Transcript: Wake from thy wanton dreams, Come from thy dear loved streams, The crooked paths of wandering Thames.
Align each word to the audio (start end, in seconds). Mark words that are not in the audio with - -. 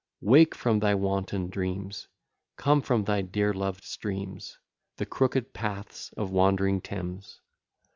Wake 0.23 0.55
from 0.55 0.79
thy 0.79 0.95
wanton 0.95 1.47
dreams, 1.47 2.07
Come 2.57 2.81
from 2.81 3.03
thy 3.03 3.21
dear 3.21 3.53
loved 3.53 3.83
streams, 3.83 4.57
The 4.97 5.05
crooked 5.05 5.53
paths 5.53 6.11
of 6.17 6.31
wandering 6.31 6.81
Thames. 6.81 7.39